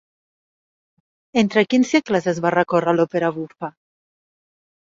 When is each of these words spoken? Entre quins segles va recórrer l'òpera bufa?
Entre 1.43 1.63
quins 1.73 1.93
segles 1.97 2.41
va 2.47 2.53
recórrer 2.57 2.97
l'òpera 2.97 3.33
bufa? 3.39 3.71